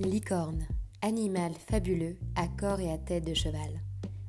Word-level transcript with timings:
Licorne, 0.00 0.66
animal 1.02 1.52
fabuleux 1.54 2.16
à 2.34 2.48
corps 2.48 2.80
et 2.80 2.90
à 2.90 2.98
tête 2.98 3.24
de 3.24 3.32
cheval, 3.32 3.80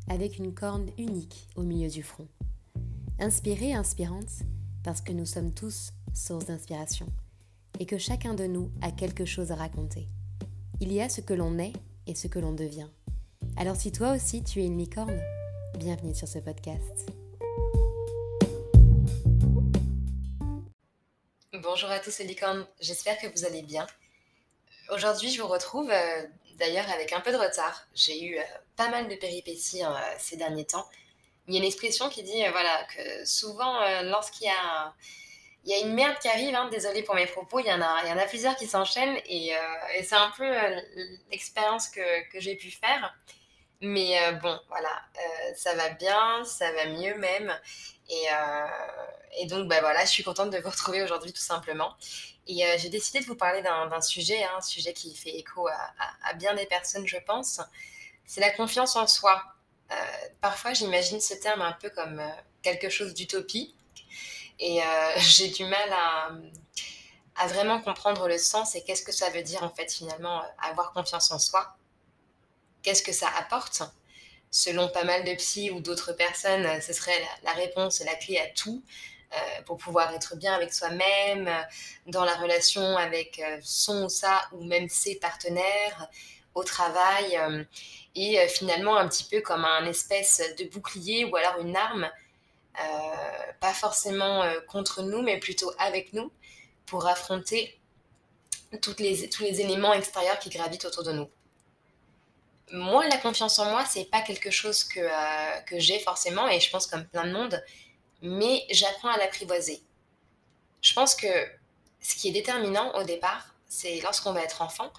avec 0.08 0.38
une 0.38 0.53
corne 0.53 0.92
unique 1.00 1.50
au 1.56 1.64
milieu 1.64 1.90
du 1.90 2.03
front. 2.03 2.27
Inspirée 3.17 3.74
inspirante, 3.74 4.43
parce 4.83 5.01
que 5.01 5.12
nous 5.12 5.25
sommes 5.25 5.56
tous 5.56 5.92
source 6.14 6.46
d'inspiration, 6.46 7.08
et 7.80 7.88
que 7.88 7.98
chacun 7.98 8.36
de 8.36 8.46
nous 8.46 8.70
a 8.84 8.91
quelque 8.91 9.25
chose 9.25 9.52
à 9.52 9.55
raconter. 9.55 10.07
Il 10.82 10.93
y 10.93 11.02
a 11.02 11.09
ce 11.09 11.21
que 11.21 11.34
l'on 11.34 11.57
est 11.57 11.73
et 12.05 12.13
ce 12.13 12.27
que 12.27 12.38
l'on 12.38 12.54
devient. 12.54 12.89
Alors 13.57 13.75
si 13.75 13.91
toi 13.91 14.13
aussi 14.13 14.43
tu 14.43 14.61
es 14.61 14.68
une 14.68 14.77
licorne, 14.77 15.20
bienvenue 15.79 16.13
sur 16.13 16.27
ce 16.27 16.38
podcast. 16.38 17.09
Bonjour 21.54 21.89
à 21.89 21.97
tous 21.97 22.20
les 22.20 22.27
licornes, 22.27 22.68
j'espère 22.79 23.18
que 23.18 23.25
vous 23.36 23.45
allez 23.45 23.63
bien. 23.63 23.88
Aujourd'hui 24.90 25.32
je 25.32 25.42
vous 25.42 25.48
retrouve 25.48 25.89
euh, 25.89 26.24
d'ailleurs 26.57 26.89
avec 26.92 27.12
un 27.12 27.20
peu 27.20 27.32
de 27.32 27.38
retard. 27.38 27.88
J'ai 27.96 28.24
eu 28.24 28.38
euh, 28.38 28.43
pas 28.76 28.89
mal 28.89 29.07
de 29.07 29.16
péripéties 29.16 29.84
hein, 29.84 30.00
ces 30.20 30.38
derniers 30.38 30.66
temps. 30.66 30.88
Il 31.48 31.54
y 31.54 31.57
a 31.57 31.60
une 31.60 31.66
expression 31.66 32.09
qui 32.09 32.21
dit 32.21 32.45
euh, 32.45 32.52
voilà, 32.52 32.85
que 32.95 33.26
souvent 33.26 33.79
lorsqu'il 34.03 34.48
y 34.48 34.52
a 34.52 34.93
il 35.63 35.71
y 35.71 35.73
a 35.73 35.79
une 35.79 35.95
merde 35.95 36.20
qui 36.20 36.27
arrive, 36.27 36.53
hein, 36.53 36.70
désolé 36.70 37.02
pour 37.02 37.16
mes 37.16 37.26
propos, 37.26 37.59
il 37.59 37.66
y 37.66 37.73
en 37.73 37.81
a, 37.81 38.02
il 38.03 38.09
y 38.09 38.13
en 38.13 38.20
a 38.20 38.26
plusieurs 38.26 38.55
qui 38.55 38.67
s'enchaînent 38.67 39.17
et, 39.26 39.48
et 39.95 40.03
c'est 40.03 40.13
un 40.16 40.31
peu 40.38 40.48
l'expérience 41.31 41.90
que, 41.90 42.31
que 42.31 42.40
j'ai 42.40 42.55
pu 42.55 42.70
faire. 42.70 43.15
Mais 43.81 44.20
euh, 44.23 44.31
bon, 44.34 44.57
voilà, 44.70 45.02
euh, 45.17 45.53
ça 45.55 45.75
va 45.75 45.89
bien, 45.89 46.43
ça 46.45 46.71
va 46.71 46.88
mieux 46.88 47.15
même. 47.17 47.53
Et, 48.09 48.25
euh, 48.31 48.67
et, 49.39 49.45
donc, 49.48 49.67
bah, 49.67 49.79
voilà, 49.81 50.05
je 50.05 50.11
suis 50.11 50.23
contente 50.23 50.49
de 50.49 50.57
vous 50.59 50.70
retrouver 50.70 51.03
aujourd'hui 51.03 51.34
tout 51.34 51.41
simplement. 51.41 51.95
Et 52.48 52.63
j'ai 52.77 52.89
décidé 52.89 53.21
de 53.21 53.25
vous 53.25 53.35
parler 53.35 53.63
d'un 53.63 54.01
sujet, 54.01 54.43
hein, 54.43 54.51
un 54.57 54.61
sujet 54.61 54.93
qui 54.93 55.15
fait 55.15 55.35
écho 55.35 55.67
à, 55.67 55.93
à, 56.23 56.34
bien 56.35 56.53
des 56.53 56.67
personnes, 56.67 57.07
je 57.07 57.17
pense. 57.17 57.59
C'est 58.26 58.41
la 58.41 58.51
confiance 58.51 58.96
en 58.96 59.07
soi. 59.07 59.43
parfois, 60.41 60.73
j'imagine 60.73 61.20
ce 61.20 61.34
terme 61.34 61.62
un 61.62 61.73
peu 61.73 61.90
comme 61.90 62.21
quelque 62.62 62.90
chose 62.90 63.15
d'utopie. 63.15 63.76
Et 64.59 64.80
j'ai 65.18 65.48
du 65.50 65.66
mal 65.66 65.92
à, 65.92 66.30
à 67.36 67.48
vraiment 67.48 67.81
comprendre 67.81 68.28
le 68.28 68.38
sens 68.38 68.76
et 68.76 68.84
qu'est-ce 68.84 69.03
que 69.03 69.12
ça 69.12 69.31
veut 69.31 69.44
dire 69.44 69.64
en 69.64 69.72
fait 69.72 69.92
finalement 69.92 70.44
avoir 70.62 70.94
confiance 70.94 71.31
en 71.31 71.40
soi 71.40 71.76
qu'est-ce 72.86 73.03
que 73.03 73.11
ça 73.11 73.28
apporte. 73.39 73.81
Selon 74.52 74.88
pas 74.88 75.03
mal 75.03 75.25
de 75.25 75.33
psy 75.33 75.72
ou 75.72 75.81
d'autres 75.81 76.14
personnes, 76.14 76.80
ce 76.81 76.94
serait 76.94 77.19
la, 77.44 77.52
réponse, 77.53 78.00
la 78.05 78.16
clé 78.16 78.38
à 78.38 78.47
tout 78.47 78.81
euh, 79.33 79.61
pour 79.66 79.78
pouvoir 79.78 80.14
être 80.14 80.38
bien 80.38 80.53
avec 80.53 80.72
soi-même, 80.72 81.50
dans 82.06 82.23
la 82.23 82.36
relation 82.36 82.95
avec 82.95 83.39
euh, 83.39 83.58
son 83.63 84.06
ou 84.06 84.09
sa 84.09 84.39
ou 84.53 84.63
même 84.63 84.88
ses 84.88 85.16
partenaires, 85.16 86.08
au 86.53 86.63
travail, 86.63 87.36
euh, 87.38 87.63
et 88.13 88.47
finalement 88.47 88.95
un 88.95 89.09
petit 89.09 89.25
peu 89.25 89.41
comme 89.41 89.66
un 89.66 89.86
espèce 89.88 90.41
de 90.58 90.63
bouclier 90.66 91.25
ou 91.25 91.36
alors 91.36 91.59
une 91.59 91.75
arme, 91.75 92.09
pas 93.59 93.73
forcément 93.73 94.44
contre 94.67 95.02
nous, 95.02 95.22
mais 95.22 95.38
plutôt 95.38 95.73
avec 95.80 96.13
nous, 96.13 96.31
pour 96.86 97.08
affronter 97.08 97.78
tous 98.81 98.95
les 99.00 99.61
éléments 99.61 99.94
extérieurs 99.94 100.39
qui 100.39 100.50
gravitent 100.50 100.86
autour 100.86 101.03
de 101.03 101.11
nous 101.11 101.30
moi, 102.72 103.08
la 103.08 103.18
confiance 103.18 103.60
en 103.60 103.70
moi, 103.70 103.86
c'est 103.86 104.06
pas 104.06 104.22
quelque 104.22 104.50
chose 104.50 104.84
que, 104.84 105.00
euh, 105.00 105.62
que 105.68 105.80
j'ai 105.80 106.00
forcément, 106.00 106.48
et 106.48 106.60
je 106.60 106.70
pense 106.70 106.88
comme 106.88 107.06
plein 107.06 107.26
de 107.26 107.32
monde, 107.32 107.64
mais 108.22 108.66
j'apprends 108.72 109.10
à 109.10 109.18
l'apprivoiser. 109.18 109.84
Je 110.82 110.94
pense 110.94 111.16
que 111.16 111.28
ce 112.02 112.16
qui 112.16 112.30
est 112.30 112.32
déterminant 112.32 112.94
au 112.96 113.04
départ, 113.04 113.56
c'est 113.68 114.00
lorsqu'on 114.02 114.34
va 114.34 114.42
être 114.42 114.62
enfant, 114.62 114.92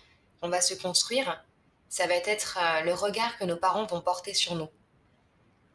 on 0.42 0.48
va 0.48 0.60
se 0.60 0.74
construire, 0.74 1.42
ça 1.88 2.06
va 2.06 2.14
être 2.14 2.58
euh, 2.60 2.80
le 2.82 2.94
regard 2.94 3.36
que 3.38 3.44
nos 3.44 3.56
parents 3.56 3.86
vont 3.86 4.00
porter 4.00 4.34
sur 4.34 4.54
nous. 4.54 4.68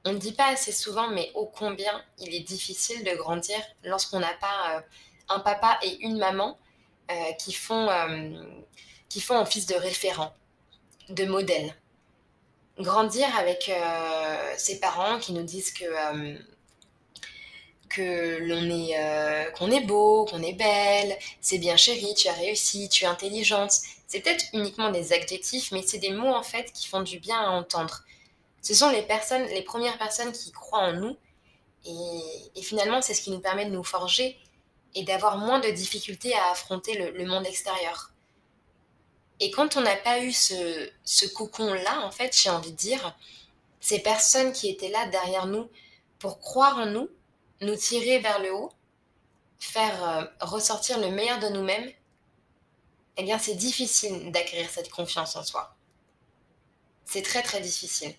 On 0.05 0.13
ne 0.13 0.17
dit 0.17 0.33
pas 0.33 0.47
assez 0.47 0.71
souvent, 0.71 1.09
mais 1.09 1.31
ô 1.35 1.45
combien 1.45 2.03
il 2.17 2.33
est 2.33 2.39
difficile 2.41 3.03
de 3.03 3.15
grandir 3.15 3.57
lorsqu'on 3.83 4.19
n'a 4.19 4.33
pas 4.35 4.77
euh, 4.77 4.81
un 5.29 5.39
papa 5.39 5.77
et 5.83 5.99
une 6.01 6.17
maman 6.17 6.57
qui, 7.39 7.51
font, 7.51 7.89
qui 9.09 9.19
font 9.19 9.37
office 9.37 9.65
de 9.65 9.75
référent, 9.75 10.33
de 11.09 11.25
modèle 11.25 11.75
grandir 12.79 13.27
avec 13.37 13.69
euh, 13.69 14.53
ses 14.57 14.79
parents 14.79 15.19
qui 15.19 15.33
nous 15.33 15.43
disent 15.43 15.71
que 15.71 15.85
euh, 15.85 16.37
que 17.89 18.37
l'on 18.41 18.69
est 18.69 18.97
euh, 18.97 19.51
qu'on 19.51 19.69
est 19.69 19.81
beau, 19.81 20.25
qu'on 20.25 20.41
est 20.41 20.53
belle, 20.53 21.17
c'est 21.41 21.57
bien 21.57 21.75
chérie, 21.75 22.13
tu 22.15 22.27
as 22.29 22.33
réussi, 22.33 22.89
tu 22.89 23.03
es 23.03 23.07
intelligente. 23.07 23.73
C'est 24.07 24.21
peut-être 24.21 24.45
uniquement 24.53 24.91
des 24.91 25.13
adjectifs, 25.13 25.71
mais 25.71 25.81
c'est 25.83 25.99
des 25.99 26.11
mots 26.11 26.33
en 26.33 26.43
fait 26.43 26.71
qui 26.73 26.87
font 26.87 27.01
du 27.01 27.19
bien 27.19 27.39
à 27.39 27.49
entendre. 27.49 28.03
Ce 28.61 28.73
sont 28.73 28.89
les 28.89 29.01
personnes, 29.01 29.45
les 29.47 29.63
premières 29.63 29.97
personnes 29.97 30.31
qui 30.31 30.51
croient 30.51 30.79
en 30.79 30.93
nous, 30.93 31.17
et, 31.85 32.61
finalement 32.61 33.01
c'est 33.01 33.13
ce 33.13 33.21
qui 33.21 33.31
nous 33.31 33.39
permet 33.39 33.65
de 33.65 33.71
nous 33.71 33.83
forger 33.83 34.37
et 34.95 35.03
d'avoir 35.03 35.37
moins 35.37 35.59
de 35.59 35.69
difficultés 35.69 36.33
à 36.33 36.51
affronter 36.51 36.93
le 37.11 37.25
monde 37.25 37.45
extérieur. 37.45 38.11
Et 39.41 39.51
quand 39.51 39.75
on 39.75 39.81
n'a 39.81 39.97
pas 39.97 40.19
eu 40.19 40.31
ce, 40.31 40.89
ce 41.03 41.25
cocon-là, 41.25 42.05
en 42.05 42.11
fait, 42.11 42.39
j'ai 42.39 42.51
envie 42.51 42.71
de 42.71 42.77
dire, 42.77 43.17
ces 43.81 43.99
personnes 43.99 44.53
qui 44.53 44.69
étaient 44.69 44.89
là 44.89 45.07
derrière 45.07 45.47
nous 45.47 45.67
pour 46.19 46.39
croire 46.39 46.77
en 46.77 46.85
nous, 46.85 47.09
nous 47.61 47.75
tirer 47.75 48.19
vers 48.19 48.39
le 48.39 48.53
haut, 48.53 48.71
faire 49.59 50.03
euh, 50.03 50.25
ressortir 50.41 50.99
le 50.99 51.09
meilleur 51.09 51.39
de 51.39 51.47
nous-mêmes, 51.47 51.91
eh 53.17 53.23
bien 53.23 53.39
c'est 53.39 53.55
difficile 53.55 54.31
d'acquérir 54.31 54.69
cette 54.69 54.89
confiance 54.89 55.35
en 55.35 55.43
soi. 55.43 55.75
C'est 57.05 57.23
très 57.23 57.41
très 57.41 57.59
difficile. 57.59 58.13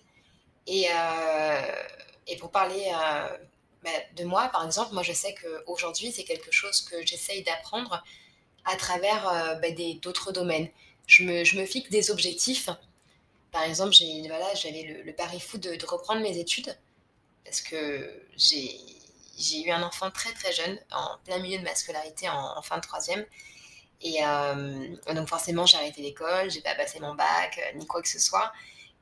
Et, 0.67 0.87
euh, 0.93 1.83
et 2.27 2.35
pour 2.35 2.51
parler 2.51 2.91
euh, 2.93 3.37
bah, 3.83 3.89
de 4.17 4.25
moi, 4.25 4.49
par 4.49 4.65
exemple, 4.65 4.93
moi 4.93 5.03
je 5.03 5.13
sais 5.13 5.33
qu'aujourd'hui 5.35 6.11
c'est 6.11 6.25
quelque 6.25 6.51
chose 6.51 6.81
que 6.81 7.05
j'essaye 7.05 7.43
d'apprendre 7.43 8.03
à 8.65 8.75
travers 8.75 9.59
bah, 9.61 9.67
d'autres 10.01 10.31
domaines 10.31 10.69
je 11.07 11.23
me, 11.23 11.65
fixe 11.65 11.89
des 11.89 12.11
objectifs. 12.11 12.69
Par 13.51 13.63
exemple, 13.63 13.93
j'avais 13.93 15.03
le, 15.05 15.13
pari 15.13 15.39
fou 15.39 15.57
de, 15.57 15.77
reprendre 15.85 16.21
mes 16.21 16.37
études 16.37 16.77
parce 17.45 17.61
que 17.61 18.25
j'ai, 18.35 18.79
eu 19.65 19.71
un 19.71 19.83
enfant 19.83 20.09
très 20.11 20.31
très 20.33 20.51
jeune, 20.53 20.79
en 20.91 21.17
plein 21.25 21.39
milieu 21.39 21.59
de 21.59 21.63
ma 21.63 21.75
scolarité, 21.75 22.29
en, 22.29 22.61
fin 22.61 22.77
de 22.77 22.81
troisième. 22.81 23.25
Et 24.01 24.23
euh, 24.23 24.95
donc 25.13 25.29
forcément, 25.29 25.65
j'ai 25.65 25.77
arrêté 25.77 26.01
l'école, 26.01 26.51
j'ai 26.51 26.61
pas 26.61 26.75
passé 26.75 26.99
mon 26.99 27.15
bac, 27.15 27.57
euh, 27.57 27.77
ni 27.77 27.85
quoi 27.87 28.01
que 28.01 28.09
ce 28.09 28.19
soit. 28.19 28.51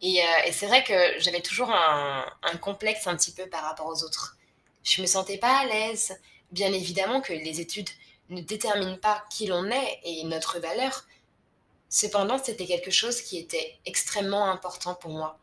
Et, 0.01 0.22
euh, 0.22 0.25
et 0.45 0.51
c'est 0.51 0.68
vrai 0.68 0.83
que 0.83 1.19
j'avais 1.19 1.41
toujours 1.41 1.72
un, 1.72 2.25
un, 2.44 2.57
complexe 2.57 3.07
un 3.07 3.16
petit 3.16 3.31
peu 3.31 3.47
par 3.47 3.63
rapport 3.63 3.88
aux 3.88 4.03
autres. 4.03 4.38
Je 4.83 5.01
me 5.01 5.07
sentais 5.07 5.38
pas 5.38 5.59
à 5.59 5.66
l'aise. 5.66 6.18
Bien 6.51 6.73
évidemment 6.73 7.22
que 7.22 7.33
les 7.33 7.62
études 7.62 7.89
ne 8.29 8.41
déterminent 8.41 8.97
pas 8.97 9.23
qui 9.29 9.47
l'on 9.47 9.69
est 9.69 10.00
et 10.03 10.23
notre 10.23 10.59
valeur, 10.59 11.06
Cependant, 11.94 12.41
c'était 12.41 12.66
quelque 12.66 12.90
chose 12.90 13.22
qui 13.22 13.38
était 13.38 13.78
extrêmement 13.85 14.50
important 14.50 14.96
pour 14.96 15.12
moi, 15.12 15.38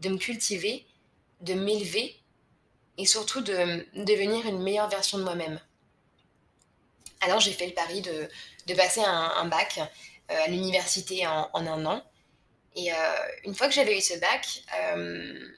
de 0.00 0.08
me 0.08 0.18
cultiver, 0.18 0.84
de 1.40 1.54
m'élever 1.54 2.20
et 2.98 3.06
surtout 3.06 3.40
de 3.40 3.86
devenir 3.94 4.44
une 4.46 4.60
meilleure 4.60 4.88
version 4.88 5.16
de 5.18 5.22
moi-même. 5.22 5.60
Alors 7.20 7.38
j'ai 7.38 7.52
fait 7.52 7.68
le 7.68 7.72
pari 7.72 8.02
de, 8.02 8.28
de 8.66 8.74
passer 8.74 9.00
un, 9.00 9.44
bac 9.44 9.78
euh, 9.78 10.44
à 10.44 10.48
l'université 10.48 11.24
en, 11.28 11.48
un 11.54 11.86
an. 11.86 12.04
Et 12.74 12.92
euh, 12.92 12.96
une 13.44 13.54
fois 13.54 13.68
que 13.68 13.74
j'avais 13.74 13.96
eu 13.96 14.00
ce 14.00 14.18
bac, 14.18 14.64
euh, 14.80 15.52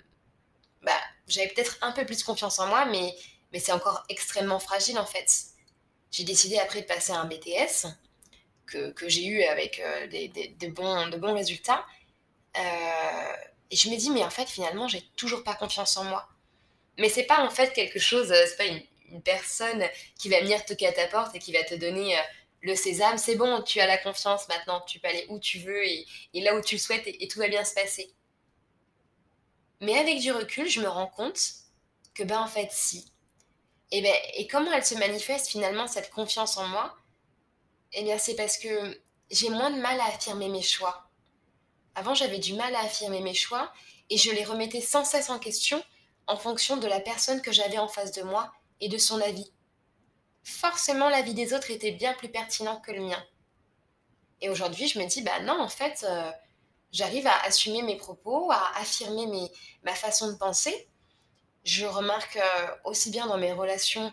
bah, 0.83 1.01
j'avais 1.27 1.49
peut-être 1.49 1.79
un 1.81 1.93
peu 1.93 2.05
plus 2.05 2.23
confiance 2.23 2.59
en 2.59 2.67
moi, 2.67 2.85
mais, 2.85 3.17
mais 3.51 3.61
c'est 3.61 3.73
encore 3.73 4.05
extrêmement 4.11 4.59
fragile 4.59 4.99
en 4.99 5.07
fait. 5.07 5.45
J'ai 6.11 6.25
décidé 6.25 6.59
après 6.59 6.83
de 6.83 6.87
passer 6.87 7.13
un 7.13 7.25
BTS 7.25 7.87
que, 8.67 8.91
que 8.93 9.09
j'ai 9.09 9.27
eu 9.27 9.43
avec 9.45 9.81
euh, 9.81 10.07
des, 10.09 10.29
des, 10.29 10.49
de, 10.49 10.69
bons, 10.69 11.09
de 11.09 11.17
bons 11.17 11.35
résultats. 11.35 11.85
Euh, 12.57 13.33
et 13.71 13.77
je 13.77 13.89
me 13.91 13.97
dis, 13.97 14.11
mais 14.11 14.25
en 14.25 14.31
fait, 14.31 14.49
finalement, 14.49 14.89
j'ai 14.89 15.03
toujours 15.17 15.43
pas 15.45 15.55
confiance 15.55 15.97
en 15.97 16.05
moi. 16.05 16.29
Mais 16.99 17.09
c'est 17.09 17.25
pas 17.25 17.45
en 17.45 17.51
fait 17.51 17.73
quelque 17.73 17.99
chose, 17.99 18.31
euh, 18.31 18.45
c'est 18.47 18.57
pas 18.57 18.67
une, 18.67 18.83
une, 19.11 19.23
personne 19.23 19.85
qui 20.19 20.29
va 20.29 20.41
venir 20.41 20.65
toquer 20.65 20.87
à 20.87 20.93
ta 20.93 21.07
porte 21.09 21.35
et 21.35 21.39
qui 21.39 21.53
va 21.53 21.65
te 21.65 21.75
donner 21.75 22.17
le 22.65 22.75
sésame, 22.75 23.19
c'est 23.19 23.37
bon, 23.37 23.63
tu 23.63 23.79
as 23.81 23.87
la 23.87 23.99
confiance 23.99 24.49
maintenant, 24.49 24.81
tu 24.83 24.99
peux 24.99 25.09
aller 25.09 25.27
où 25.29 25.39
tu 25.39 25.59
veux 25.59 25.87
et, 25.87 26.07
et 26.33 26.41
là 26.41 26.57
où 26.57 26.63
tu 26.63 26.77
le 26.77 26.81
souhaites 26.81 27.07
et, 27.07 27.23
et, 27.23 27.29
tout 27.29 27.39
va 27.39 27.49
bien 27.49 27.65
se 27.65 27.75
passer. 27.75 28.11
Mais 29.81 29.99
avec 29.99 30.21
du 30.21 30.33
recul, 30.33 30.69
je 30.69 30.81
me 30.81 30.89
rends 30.89 31.09
compte 31.09 31.39
que 32.15 32.23
ben 32.23 32.41
en 32.41 32.47
fait 32.47 32.69
si. 32.71 33.13
Et, 33.91 34.01
ben, 34.01 34.15
et 34.35 34.47
comment 34.47 34.73
elle 34.73 34.85
se 34.85 34.95
manifeste 34.95 35.49
finalement 35.49 35.87
cette 35.87 36.11
confiance 36.11 36.57
en 36.57 36.67
moi 36.69 36.97
eh 37.95 38.03
bien, 38.03 38.19
c'est 38.19 38.35
parce 38.35 38.59
que 38.59 39.01
j'ai 39.31 39.51
moins 39.51 39.71
de 39.71 39.81
mal 39.81 39.99
à 40.01 40.07
affirmer 40.07 40.49
mes 40.49 40.63
choix. 40.63 41.09
Avant, 41.95 42.15
j'avais 42.15 42.39
du 42.39 42.55
mal 42.55 42.75
à 42.75 42.81
affirmer 42.81 43.21
mes 43.21 43.35
choix 43.35 43.73
et 44.11 44.19
je 44.19 44.31
les 44.33 44.45
remettais 44.45 44.81
sans 44.81 45.05
cesse 45.05 45.31
en 45.31 45.39
question 45.39 45.83
en 46.27 46.37
fonction 46.37 46.77
de 46.77 46.87
la 46.87 47.01
personne 47.01 47.41
que 47.41 47.53
j'avais 47.53 47.79
en 47.79 47.89
face 47.89 48.13
de 48.13 48.23
moi 48.23 48.53
et 48.81 48.89
de 48.89 48.99
son 48.99 49.21
avis. 49.21 49.53
Forcément, 50.43 51.09
l'avis 51.09 51.35
des 51.35 51.55
autres 51.55 51.71
était 51.71 51.93
bien 51.93 52.15
plus 52.15 52.29
pertinent 52.29 52.81
que 52.81 52.93
le 52.93 53.01
mien. 53.01 53.25
Et 54.41 54.51
aujourd'hui, 54.51 54.89
je 54.89 54.99
me 54.99 55.07
dis, 55.07 55.23
bah 55.23 55.41
non, 55.41 55.61
en 55.61 55.69
fait, 55.69 56.05
euh, 56.09 56.31
j'arrive 56.93 57.27
à 57.27 57.41
assumer 57.43 57.83
mes 57.83 57.97
propos, 57.97 58.51
à 58.51 58.77
affirmer 58.79 59.27
mes, 59.27 59.51
ma 59.85 59.95
façon 59.95 60.31
de 60.33 60.37
penser. 60.37 60.89
Je 61.65 61.87
remarque 61.87 62.37
euh, 62.37 62.67
aussi 62.85 63.11
bien 63.11 63.27
dans 63.27 63.39
mes 63.39 63.53
relations 63.53 64.13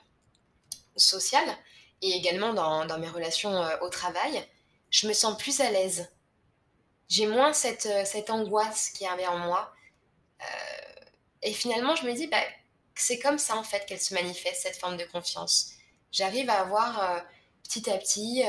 sociales 0.96 1.58
et 2.02 2.12
également 2.12 2.54
dans, 2.54 2.98
mes 2.98 3.10
relations 3.10 3.56
euh, 3.56 3.78
au 3.82 3.90
travail, 3.90 4.44
je 4.90 5.08
me 5.08 5.14
sens 5.14 5.38
plus 5.38 5.62
à 5.62 5.72
l'aise. 5.72 6.10
J'ai 7.10 7.28
moins 7.28 7.54
cette, 7.54 7.90
cette 8.06 8.30
angoisse 8.30 8.90
qui 8.90 9.06
avait 9.06 9.28
en 9.28 9.38
moi. 9.38 9.74
et 11.42 11.52
finalement, 11.54 11.96
je 11.96 12.06
me 12.06 12.14
dis, 12.14 12.28
bah, 12.28 12.42
c'est 12.96 13.20
comme 13.20 13.38
ça 13.38 13.58
en 13.58 13.64
fait 13.64 13.86
qu'elle 13.86 14.00
se 14.00 14.14
manifeste, 14.14 14.62
cette 14.62 14.78
forme 14.78 14.98
de 14.98 15.04
confiance. 15.06 15.72
J'arrive 16.12 16.50
à 16.50 16.62
avoir 16.62 17.24
petit 17.64 17.90
à 17.90 17.98
petit 17.98 18.44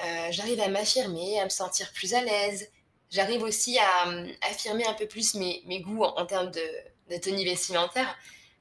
euh, 0.00 0.32
j'arrive 0.32 0.60
à 0.60 0.68
m'affirmer, 0.68 1.40
à 1.40 1.44
me 1.44 1.50
sentir 1.50 1.92
plus 1.92 2.14
à 2.14 2.22
l'aise. 2.22 2.68
J'arrive 3.10 3.42
aussi 3.42 3.78
à, 3.78 4.08
euh, 4.08 4.32
affirmer 4.42 4.84
un 4.86 4.94
peu 4.94 5.06
plus 5.06 5.34
mes, 5.34 5.62
mes 5.66 5.80
goûts 5.80 6.02
en, 6.02 6.26
termes 6.26 6.50
de, 6.50 6.66
de, 7.10 7.16
tenue 7.16 7.44
vestimentaire. 7.44 8.16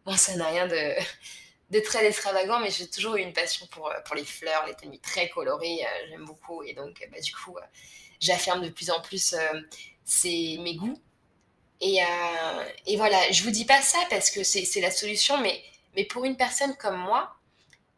Bon, 0.06 0.16
ça 0.16 0.36
n'a 0.36 0.48
rien 0.48 0.68
de, 0.68 0.94
très 1.82 2.06
extravagant, 2.06 2.60
mais 2.60 2.70
j'ai 2.72 2.90
toujours 2.90 3.16
eu 3.16 3.22
une 3.22 3.34
passion 3.34 3.68
pour, 3.68 3.90
euh, 3.90 4.00
pour 4.06 4.16
les 4.16 4.26
fleurs, 4.26 4.66
les 4.68 4.76
tenues 4.76 5.00
très 5.00 5.30
colorées. 5.30 5.80
J'aime 6.10 6.26
beaucoup. 6.26 6.64
Et 6.64 6.74
donc, 6.74 7.08
bah, 7.12 7.20
du 7.20 7.34
coup, 7.34 7.58
j'affirme 8.20 8.62
de 8.62 8.70
plus 8.70 8.90
en 8.92 9.02
plus 9.02 9.36
c'est 10.06 10.58
mes 10.60 10.76
goûts. 10.76 11.00
Et, 11.82 12.00
et, 12.86 12.96
voilà, 12.96 13.32
je 13.32 13.44
vous 13.44 13.52
dis 13.52 13.66
pas 13.66 13.82
ça 13.82 14.00
parce 14.10 14.30
que 14.30 14.44
c'est 14.44 14.80
la 14.80 14.92
solution, 14.92 15.38
mais, 15.40 15.62
mais 15.96 16.06
pour 16.06 16.24
une 16.24 16.38
personne 16.38 16.76
comme 16.78 16.98
moi, 16.98 17.36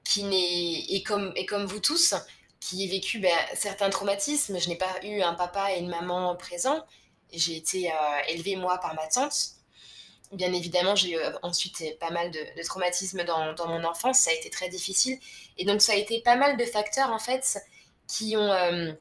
qui 0.06 0.24
n'est, 0.24 0.86
et 0.89 1.04
comme, 1.04 1.33
et 1.36 1.45
comme 1.45 1.66
vous 1.66 1.80
tous, 1.80 2.16
qui 2.62 2.83
ai 2.83 2.88
vécu 2.88 3.19
ben, 3.19 3.38
certains 3.54 3.89
traumatismes. 3.89 4.60
Je 4.60 4.69
n'ai 4.69 4.77
pas 4.77 5.04
eu 5.04 5.22
un 5.22 5.33
papa 5.33 5.74
et 5.74 5.80
une 5.80 5.89
maman 5.89 6.36
présents. 6.36 6.86
J'ai 7.33 7.57
été 7.57 7.92
euh, 7.92 7.95
élevée, 8.30 8.56
moi, 8.56 8.77
par 8.77 8.95
ma 8.95 9.07
tante. 9.07 9.55
Bien 10.36 10.54
évidemment, 10.54 10.96
j'ai 10.96 11.12
eu 11.12 11.18
euh, 11.18 11.32
ensuite 11.42 11.98
pas 12.00 12.12
mal 12.12 12.32
de, 12.32 12.64
traumatismes 12.64 13.24
dans, 13.24 13.68
mon 13.68 13.84
enfance. 13.84 14.20
Ça 14.20 14.32
a 14.32 14.34
été 14.34 14.50
très 14.50 14.70
difficile. 14.70 15.20
Et 15.58 15.66
donc, 15.66 15.82
ça 15.82 15.94
a 15.94 15.96
été 15.96 16.22
pas 16.22 16.36
mal 16.36 16.58
de 16.58 16.66
facteurs, 16.66 17.12
en 17.12 17.20
fait, 17.20 17.58
qui 18.08 18.36
ont 18.38 18.52
euh, 18.52 18.92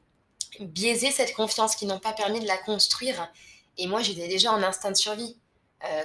biaisé 0.59 1.11
cette 1.11 1.33
confiance, 1.33 1.75
qui 1.75 1.85
n'ont 1.85 1.99
pas 1.99 2.13
permis 2.13 2.39
de 2.39 2.47
la 2.47 2.57
construire. 2.57 3.31
Et 3.77 3.87
moi, 3.87 4.01
j'étais 4.01 4.27
déjà 4.27 4.51
en 4.51 4.63
instinct 4.63 4.91
de 4.91 4.97
survie. 4.97 5.37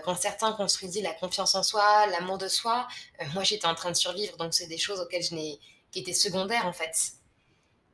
quand 0.04 0.16
certains 0.16 0.52
construisaient 0.52 1.00
la 1.00 1.14
confiance 1.14 1.54
en 1.54 1.62
soi, 1.62 2.06
l'amour 2.08 2.36
de 2.38 2.48
soi, 2.48 2.86
moi, 3.34 3.44
j'étais 3.44 3.66
en 3.66 3.74
train 3.74 3.90
de 3.90 3.96
survivre. 3.96 4.36
Donc, 4.36 4.52
c'est 4.52 4.66
des 4.66 4.78
choses 4.78 5.00
auxquelles 5.00 5.22
je 5.22 5.34
n'ai 5.34 5.58
qui 5.90 6.00
étaient 6.00 6.12
secondaires, 6.12 6.66
en 6.66 6.72
fait. 6.72 7.14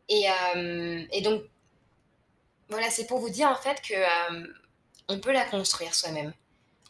Et, 0.08 0.28
euh, 0.30 1.04
et 1.10 1.20
donc, 1.22 1.42
voilà, 2.68 2.90
c'est 2.90 3.06
pour 3.06 3.18
vous 3.18 3.30
dire 3.30 3.48
en 3.48 3.56
fait 3.56 3.80
que 3.80 3.94
euh, 3.94 4.46
on 5.08 5.20
peut 5.20 5.32
la 5.32 5.44
construire 5.44 5.94
soi-même. 5.94 6.32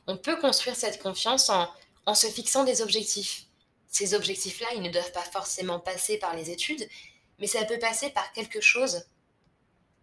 On 0.06 0.16
peut 0.16 0.36
construire 0.36 0.76
cette 0.76 1.02
confiance 1.02 1.50
en, 1.50 1.68
en 2.06 2.14
se 2.14 2.26
fixant 2.28 2.64
des 2.64 2.82
objectifs. 2.82 3.46
Ces 3.88 4.14
objectifs-là, 4.14 4.68
ils 4.74 4.82
ne 4.82 4.90
doivent 4.90 5.12
pas 5.12 5.22
forcément 5.22 5.80
passer 5.80 6.18
par 6.18 6.34
les 6.34 6.50
études, 6.50 6.88
mais 7.38 7.46
ça 7.46 7.64
peut 7.64 7.78
passer 7.78 8.10
par 8.10 8.32
quelque 8.32 8.60
chose 8.60 9.06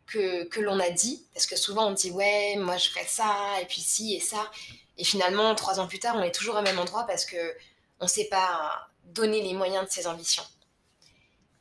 que, 0.06 0.44
que 0.46 0.60
l'on 0.60 0.80
a 0.80 0.90
dit, 0.90 1.26
parce 1.34 1.46
que 1.46 1.56
souvent 1.56 1.88
on 1.88 1.92
dit 1.92 2.12
ouais, 2.12 2.56
moi 2.58 2.78
je 2.78 2.90
ferais 2.90 3.08
ça, 3.08 3.60
et 3.62 3.66
puis 3.66 3.82
ci 3.82 4.16
et 4.16 4.20
ça, 4.20 4.52
et 4.98 5.04
finalement 5.04 5.56
trois 5.56 5.80
ans 5.80 5.88
plus 5.88 6.00
tard, 6.00 6.16
on 6.18 6.24
est 6.24 6.34
toujours 6.34 6.56
au 6.56 6.62
même 6.62 6.80
endroit 6.80 7.06
parce 7.06 7.26
que 7.26 7.56
on 8.00 8.06
ne 8.06 8.10
sait 8.10 8.26
pas 8.26 8.90
donner 9.06 9.42
les 9.42 9.54
moyens 9.54 9.86
de 9.86 9.92
ses 9.92 10.08
ambitions. 10.08 10.44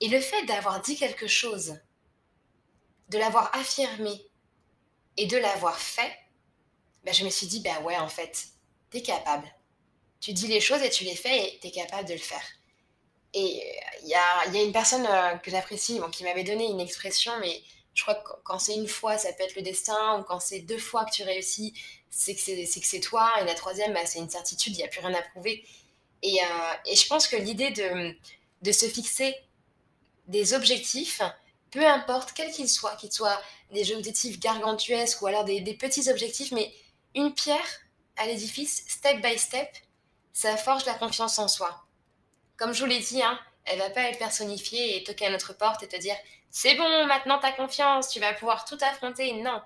Et 0.01 0.09
le 0.09 0.21
fait 0.21 0.45
d'avoir 0.47 0.81
dit 0.81 0.97
quelque 0.97 1.29
chose, 1.29 1.79
de 3.09 3.19
l'avoir 3.19 3.55
affirmé 3.55 4.27
et 5.17 5.27
de 5.27 5.37
l'avoir 5.37 5.79
fait, 5.79 6.13
ben 7.05 7.13
je 7.13 7.25
me 7.25 7.31
suis 7.31 7.47
dit, 7.47 7.61
ben 7.61 7.83
ouais, 7.83 7.97
en 7.97 8.09
fait, 8.09 8.47
t'es 8.91 9.03
capable. 9.03 9.47
Tu 10.21 10.33
dis 10.33 10.47
les 10.47 10.61
choses 10.61 10.83
et 10.83 10.91
tu 10.91 11.05
les 11.05 11.17
fais 11.17 11.49
et 11.49 11.59
t'es 11.59 11.71
capable 11.71 12.09
de 12.09 12.15
le 12.15 12.19
faire. 12.19 12.45
Et 13.35 13.63
il 14.03 14.09
y 14.09 14.15
a, 14.15 14.49
y 14.51 14.59
a, 14.59 14.63
une 14.63 14.73
personne 14.73 15.07
euh, 15.07 15.37
que 15.37 15.51
j'apprécie 15.51 16.01
qui 16.13 16.25
m'avait 16.25 16.45
donné 16.45 16.67
une 16.67 16.81
expression, 16.81 17.33
mais 17.41 17.63
je 17.95 18.03
crois 18.03 18.15
que 18.15 18.31
quand 18.45 18.59
c'est 18.59 18.75
une 18.75 18.89
fois, 18.89 19.19
ça 19.19 19.33
peut 19.33 19.43
être 19.43 19.57
le 19.57 19.63
destin, 19.63 20.21
ou 20.21 20.23
quand 20.23 20.41
c'est 20.41 20.61
deux 20.61 20.79
fois 20.79 21.05
que 21.05 21.11
tu 21.11 21.23
réussis, 21.23 21.75
c'est 22.11 22.35
que 22.35 22.41
c'est 22.41 23.01
toi, 23.01 23.33
et 23.41 23.45
la 23.45 23.55
troisième, 23.55 23.95
bah, 23.95 24.05
c'est 24.05 24.19
une 24.19 24.31
certitude, 24.31 24.75
il 24.75 24.79
n'y 24.79 24.85
a 24.85 24.89
plus 24.89 25.01
rien 25.01 25.15
à 25.15 25.23
prouver. 25.23 25.65
Et, 26.23 26.41
euh, 26.41 26.75
et 26.87 26.95
je 26.95 27.07
pense 27.07 27.27
que 27.27 27.37
l'idée 27.37 27.71
de, 27.71 28.15
de 28.63 28.73
se 28.73 28.87
fixer 28.87 29.35
des 30.29 30.55
objectifs, 30.55 31.21
peu 31.71 31.85
importe 31.87 32.33
quels 32.33 32.53
qu'ils 32.53 32.69
soient, 32.69 32.97
qu'ils 32.97 33.13
soient 33.13 33.41
des 33.73 33.93
objectifs 33.95 34.39
gargantuesques 34.39 35.21
ou 35.23 35.27
alors 35.27 35.45
des, 35.45 35.61
petits 35.75 36.09
objectifs, 36.11 36.53
mais 36.53 36.73
une 37.15 37.35
pierre 37.35 37.81
à 38.17 38.27
l'édifice, 38.27 38.85
step 38.89 39.21
by 39.23 39.39
step, 39.39 39.69
ça 40.33 40.57
forge 40.57 40.85
la 40.87 40.95
confiance 40.95 41.39
en 41.39 41.49
soi. 41.49 41.85
Comme 42.57 42.73
je 42.73 42.81
vous 42.81 42.87
l'ai 42.87 43.01
dit, 43.01 43.23
hein, 43.23 43.39
elle 43.65 43.79
va 43.79 43.91
pas 43.91 44.03
être 44.03 44.19
personnifiée 44.19 44.97
et 44.97 45.05
toquer 45.05 45.27
à 45.27 45.31
notre 45.31 45.53
porte 45.53 45.83
et 45.83 45.89
te 45.89 45.97
dire 45.97 46.17
c'est 46.51 46.75
bon, 46.75 47.07
maintenant 47.07 47.39
t'as 47.39 47.53
confiance, 47.53 48.09
tu 48.09 48.21
vas 48.21 48.35
pouvoir 48.35 48.65
tout 48.65 48.79
affronter. 48.83 49.33
Non. 49.33 49.61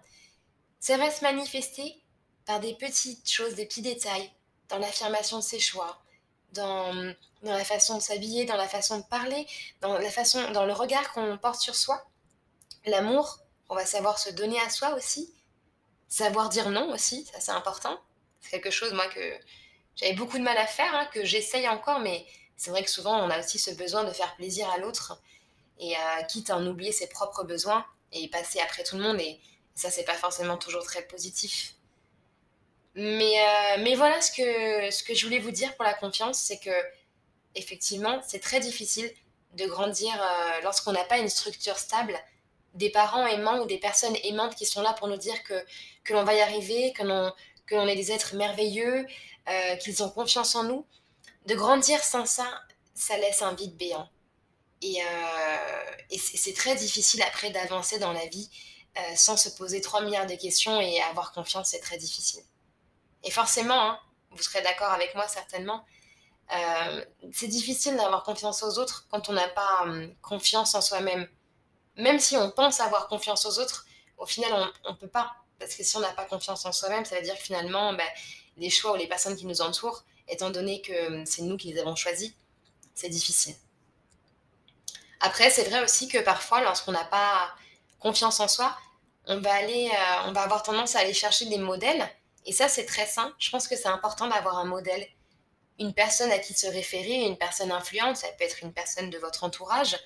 Ça 0.78 0.96
va 0.96 1.10
se 1.10 1.22
manifester 1.22 2.00
par 2.44 2.60
des 2.60 2.74
petites 2.74 3.28
choses, 3.28 3.54
des 3.54 3.66
petits 3.66 3.82
détails, 3.82 4.30
dans 4.68 4.78
l'affirmation 4.78 5.38
de 5.38 5.42
ses 5.42 5.58
choix, 5.58 6.00
dans, 6.52 6.94
dans 7.42 7.52
la 7.52 7.64
façon 7.64 7.96
de 7.96 8.02
s'habiller, 8.02 8.44
dans 8.44 8.56
la 8.56 8.68
façon 8.68 8.98
de 8.98 9.04
parler, 9.04 9.46
dans, 9.80 9.98
la 9.98 10.10
façon, 10.10 10.50
dans 10.52 10.64
le 10.64 10.72
regard 10.72 11.12
qu'on 11.12 11.36
porte 11.38 11.60
sur 11.60 11.74
soi. 11.74 12.04
L'amour, 12.84 13.40
on 13.68 13.74
va 13.74 13.84
savoir 13.84 14.18
se 14.18 14.30
donner 14.30 14.60
à 14.60 14.70
soi 14.70 14.94
aussi. 14.94 15.34
Savoir 16.08 16.48
dire 16.48 16.70
non 16.70 16.92
aussi, 16.92 17.24
ça 17.32 17.40
c'est 17.40 17.52
important. 17.52 18.00
C'est 18.40 18.50
quelque 18.50 18.70
chose, 18.70 18.92
moi, 18.92 19.06
que 19.08 19.38
j'avais 19.96 20.14
beaucoup 20.14 20.38
de 20.38 20.42
mal 20.42 20.56
à 20.56 20.66
faire, 20.66 20.94
hein, 20.94 21.08
que 21.12 21.24
j'essaye 21.24 21.68
encore, 21.68 22.00
mais 22.00 22.26
c'est 22.56 22.70
vrai 22.70 22.84
que 22.84 22.90
souvent 22.90 23.18
on 23.22 23.30
a 23.30 23.38
aussi 23.38 23.58
ce 23.58 23.70
besoin 23.72 24.04
de 24.04 24.12
faire 24.12 24.34
plaisir 24.36 24.68
à 24.70 24.78
l'autre 24.78 25.20
et 25.78 25.94
quitte 26.28 26.48
à 26.48 26.56
en 26.56 26.66
oublier 26.66 26.92
ses 26.92 27.06
propres 27.06 27.44
besoins 27.44 27.84
et 28.12 28.28
passer 28.28 28.60
après 28.60 28.82
tout 28.82 28.96
le 28.96 29.02
monde 29.02 29.20
et 29.20 29.38
ça 29.74 29.90
c'est 29.90 30.04
pas 30.04 30.14
forcément 30.14 30.56
toujours 30.56 30.84
très 30.84 31.02
positif. 31.02 31.74
Mais, 32.96 33.38
euh, 33.38 33.82
mais 33.82 33.94
voilà 33.94 34.20
ce 34.22 34.32
que, 34.32 34.90
ce 34.90 35.02
que 35.04 35.14
je 35.14 35.26
voulais 35.26 35.38
vous 35.38 35.50
dire 35.50 35.74
pour 35.76 35.84
la 35.84 35.92
confiance, 35.92 36.38
c'est 36.38 36.58
que 36.58 36.70
effectivement, 37.54 38.20
c'est 38.26 38.40
très 38.40 38.58
difficile 38.58 39.10
de 39.52 39.66
grandir 39.66 40.14
euh, 40.14 40.60
lorsqu'on 40.62 40.92
n'a 40.92 41.04
pas 41.04 41.18
une 41.18 41.28
structure 41.28 41.76
stable, 41.76 42.18
des 42.76 42.90
parents 42.90 43.26
aimants 43.26 43.60
ou 43.60 43.66
des 43.66 43.78
personnes 43.78 44.16
aimantes 44.24 44.54
qui 44.54 44.66
sont 44.66 44.82
là 44.82 44.92
pour 44.92 45.08
nous 45.08 45.16
dire 45.16 45.42
que, 45.44 45.64
que 46.04 46.12
l'on 46.12 46.24
va 46.24 46.34
y 46.34 46.40
arriver, 46.40 46.92
que 46.92 47.02
l'on, 47.02 47.32
que 47.66 47.74
l'on 47.74 47.86
est 47.86 47.96
des 47.96 48.12
êtres 48.12 48.36
merveilleux, 48.36 49.06
euh, 49.48 49.76
qu'ils 49.76 50.02
ont 50.02 50.10
confiance 50.10 50.54
en 50.54 50.64
nous. 50.64 50.86
De 51.46 51.54
grandir 51.54 52.02
sans 52.02 52.26
ça, 52.26 52.46
ça 52.94 53.16
laisse 53.18 53.42
un 53.42 53.54
vide 53.54 53.76
béant. 53.76 54.08
Et, 54.82 54.98
et 56.10 56.18
c'est, 56.18 56.52
très 56.52 56.76
difficile 56.76 57.22
après 57.22 57.50
d'avancer 57.50 57.98
dans 57.98 58.12
la 58.12 58.26
vie 58.26 58.50
sans 59.16 59.36
se 59.36 59.48
poser 59.48 59.80
3 59.80 60.02
milliards 60.02 60.26
de 60.26 60.34
questions 60.34 60.80
et 60.80 61.00
avoir 61.02 61.32
confiance, 61.32 61.70
c'est 61.70 61.80
très 61.80 61.96
difficile. 61.96 62.42
Et 63.24 63.30
forcément, 63.30 63.80
hein, 63.80 64.00
vous 64.30 64.42
serez 64.42 64.62
d'accord 64.62 64.92
avec 64.92 65.14
moi 65.14 65.26
certainement, 65.28 65.84
euh, 66.52 67.04
c'est 67.32 67.48
difficile 67.48 67.96
d'avoir 67.96 68.22
confiance 68.22 68.62
aux 68.62 68.78
autres 68.78 69.06
quand 69.10 69.28
on 69.28 69.32
n'a 69.32 69.48
pas 69.48 69.82
hum, 69.82 70.14
confiance 70.22 70.74
en 70.74 70.80
soi-même. 70.80 71.28
Même 71.96 72.18
si 72.18 72.36
on 72.36 72.50
pense 72.50 72.80
avoir 72.80 73.08
confiance 73.08 73.46
aux 73.46 73.58
autres, 73.58 73.86
au 74.18 74.26
final, 74.26 74.52
on 74.84 74.92
ne 74.92 74.96
peut 74.96 75.08
pas. 75.08 75.32
Parce 75.58 75.74
que 75.74 75.82
si 75.82 75.96
on 75.96 76.00
n'a 76.00 76.12
pas 76.12 76.24
confiance 76.24 76.64
en 76.66 76.72
soi-même, 76.72 77.04
ça 77.04 77.16
veut 77.16 77.22
dire 77.22 77.34
que 77.34 77.42
finalement, 77.42 77.92
ben, 77.94 78.06
les 78.56 78.70
choix 78.70 78.92
ou 78.92 78.96
les 78.96 79.06
personnes 79.06 79.36
qui 79.36 79.46
nous 79.46 79.62
entourent, 79.62 80.04
étant 80.28 80.50
donné 80.50 80.82
que 80.82 81.06
hum, 81.08 81.26
c'est 81.26 81.42
nous 81.42 81.56
qui 81.56 81.72
les 81.72 81.80
avons 81.80 81.96
choisis, 81.96 82.32
c'est 82.94 83.08
difficile. 83.08 83.54
Après, 85.20 85.50
c'est 85.50 85.64
vrai 85.64 85.82
aussi 85.82 86.08
que 86.08 86.18
parfois, 86.18 86.60
lorsqu'on 86.60 86.92
n'a 86.92 87.04
pas 87.04 87.54
confiance 87.98 88.40
en 88.40 88.48
soi, 88.48 88.76
on 89.26 89.40
va, 89.40 89.54
aller, 89.54 89.90
euh, 89.92 90.28
on 90.28 90.32
va 90.32 90.42
avoir 90.42 90.62
tendance 90.62 90.94
à 90.94 91.00
aller 91.00 91.14
chercher 91.14 91.46
des 91.46 91.58
modèles 91.58 92.08
et 92.46 92.52
ça, 92.52 92.68
c'est 92.68 92.86
très 92.86 93.06
sain. 93.06 93.34
Je 93.38 93.50
pense 93.50 93.66
que 93.66 93.76
c'est 93.76 93.88
important 93.88 94.28
d'avoir 94.28 94.58
un 94.58 94.64
modèle, 94.64 95.06
une 95.80 95.92
personne 95.92 96.30
à 96.30 96.38
qui 96.38 96.54
se 96.54 96.68
référer, 96.68 97.24
une 97.24 97.36
personne 97.36 97.72
influente. 97.72 98.16
Ça 98.16 98.28
peut 98.38 98.44
être 98.44 98.62
une 98.62 98.72
personne 98.72 99.10
de 99.10 99.18
votre 99.18 99.42
entourage, 99.42 99.98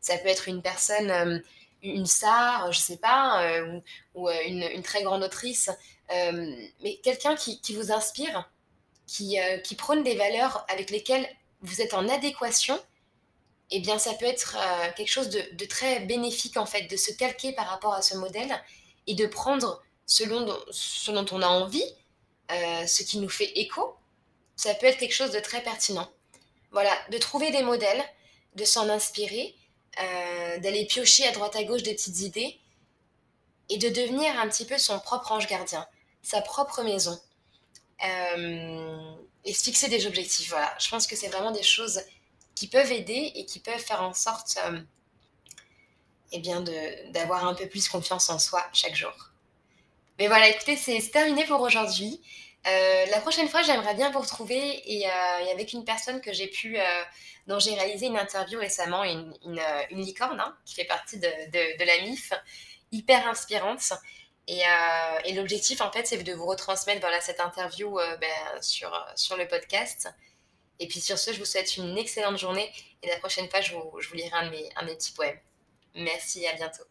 ça 0.00 0.16
peut 0.18 0.28
être 0.28 0.48
une 0.48 0.62
personne, 0.62 1.10
euh, 1.10 1.38
une 1.82 2.06
star, 2.06 2.72
je 2.72 2.80
sais 2.80 2.96
pas, 2.96 3.42
euh, 3.42 3.80
ou, 4.14 4.28
euh, 4.28 4.34
une, 4.46 4.82
très 4.82 5.02
grande 5.02 5.22
autrice, 5.22 5.70
mais 6.10 7.00
quelqu'un 7.02 7.36
qui, 7.36 7.60
vous 7.74 7.92
inspire, 7.92 8.50
qui, 9.06 9.38
prône 9.76 10.02
des 10.02 10.16
valeurs 10.16 10.64
avec 10.68 10.90
lesquelles 10.90 11.28
vous 11.60 11.82
êtes 11.82 11.94
en 11.94 12.08
adéquation. 12.08 12.80
Eh 13.70 13.80
bien, 13.80 13.98
ça 13.98 14.14
peut 14.14 14.24
être 14.24 14.56
quelque 14.96 15.10
chose 15.10 15.28
de, 15.28 15.64
très 15.66 16.00
bénéfique 16.00 16.56
en 16.56 16.64
fait, 16.64 16.82
de 16.90 16.96
se 16.96 17.12
calquer 17.12 17.52
par 17.52 17.66
rapport 17.66 17.92
à 17.92 18.00
ce 18.00 18.16
modèle 18.16 18.58
et 19.06 19.14
de 19.14 19.26
prendre 19.26 19.82
selon 20.06 20.46
ce 20.70 21.10
dont 21.10 21.26
on 21.32 21.42
a 21.42 21.48
envie, 21.48 21.84
ce 22.48 23.02
qui 23.02 23.18
nous 23.18 23.28
fait 23.28 23.52
écho, 23.58 23.94
ça 24.56 24.74
peut 24.74 24.86
être 24.86 24.98
quelque 24.98 25.14
chose 25.14 25.32
de 25.32 25.40
très 25.40 25.62
pertinent. 25.62 26.08
Voilà, 26.70 26.96
de 27.10 27.18
trouver 27.18 27.50
des 27.50 27.62
modèles, 27.62 28.02
de 28.56 28.64
s'en 28.64 28.88
inspirer, 28.88 29.54
euh, 30.00 30.58
d'aller 30.58 30.86
piocher 30.86 31.26
à 31.26 31.32
droite 31.32 31.56
à 31.56 31.64
gauche 31.64 31.82
des 31.82 31.94
petites 31.94 32.20
idées 32.20 32.58
et 33.68 33.78
de 33.78 33.88
devenir 33.88 34.38
un 34.38 34.48
petit 34.48 34.64
peu 34.64 34.78
son 34.78 34.98
propre 35.00 35.32
ange 35.32 35.46
gardien, 35.46 35.86
sa 36.22 36.40
propre 36.40 36.82
maison. 36.82 37.20
Euh, 38.04 39.12
et 39.44 39.52
se 39.52 39.64
fixer 39.64 39.88
des 39.88 40.06
objectifs. 40.06 40.50
Voilà, 40.50 40.72
je 40.78 40.88
pense 40.88 41.06
que 41.06 41.16
c'est 41.16 41.28
vraiment 41.28 41.50
des 41.50 41.62
choses 41.62 42.00
qui 42.54 42.68
peuvent 42.68 42.92
aider 42.92 43.32
et 43.34 43.44
qui 43.44 43.60
peuvent 43.60 43.80
faire 43.80 44.02
en 44.02 44.14
sorte 44.14 44.58
euh, 44.64 44.80
eh 46.32 46.38
bien 46.38 46.62
d'avoir 47.10 47.46
un 47.46 47.54
peu 47.54 47.68
plus 47.68 47.88
confiance 47.88 48.30
en 48.30 48.38
soi 48.38 48.64
chaque 48.72 48.94
jour. 48.94 49.12
Mais 50.18 50.26
voilà, 50.26 50.48
écoutez, 50.48 50.76
c'est 50.76 51.00
terminé 51.10 51.44
pour 51.44 51.60
aujourd'hui. 51.60 52.20
Euh, 52.66 53.06
la 53.06 53.20
prochaine 53.20 53.48
fois, 53.48 53.62
j'aimerais 53.62 53.94
bien 53.94 54.10
vous 54.10 54.20
retrouver 54.20 54.82
et, 54.84 55.06
avec 55.52 55.72
une 55.72 55.84
personne 55.84 56.20
que 56.20 56.32
j'ai 56.32 56.48
pu, 56.48 56.76
dont 57.46 57.58
j'ai 57.58 57.74
réalisé 57.74 58.06
une 58.06 58.18
interview 58.18 58.58
récemment, 58.58 59.04
une, 59.04 59.32
licorne 59.90 60.40
hein, 60.40 60.56
qui 60.64 60.74
fait 60.74 60.84
partie 60.84 61.18
de, 61.18 61.84
la 61.84 62.02
MIF, 62.02 62.32
hyper 62.92 63.26
inspirante. 63.28 63.92
Euh, 64.50 65.18
et, 65.24 65.34
l'objectif, 65.34 65.80
en 65.80 65.92
fait, 65.92 66.06
c'est 66.06 66.22
de 66.22 66.32
vous 66.32 66.46
retransmettre 66.46 67.00
voilà, 67.00 67.20
cette 67.20 67.40
interview 67.40 67.98
euh, 67.98 68.16
ben, 68.16 68.62
sur, 68.62 68.90
le 69.36 69.46
podcast. 69.46 70.08
Et 70.80 70.86
puis 70.86 71.00
sur 71.00 71.18
ce, 71.18 71.32
je 71.32 71.38
vous 71.38 71.44
souhaite 71.44 71.76
une 71.76 71.98
excellente 71.98 72.38
journée. 72.38 72.72
Et 73.02 73.08
la 73.08 73.18
prochaine 73.18 73.48
fois, 73.50 73.60
je 73.60 73.74
vous, 73.74 74.00
je 74.00 74.08
vous 74.08 74.14
lirai 74.14 74.30
un 74.32 74.46
de, 74.46 74.50
mes, 74.50 74.68
un 74.76 74.82
de 74.82 74.86
mes 74.86 74.96
petits 74.96 75.12
poèmes. 75.12 75.38
Merci, 75.94 76.46
à 76.46 76.54
bientôt. 76.54 76.84